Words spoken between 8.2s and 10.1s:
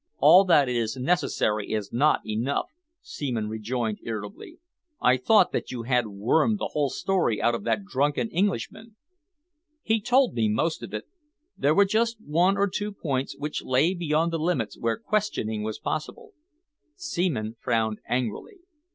Englishman?" "He